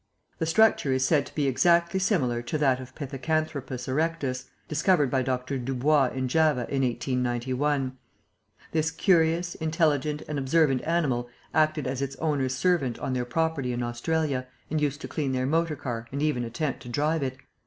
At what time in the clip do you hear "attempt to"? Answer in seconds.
16.45-16.89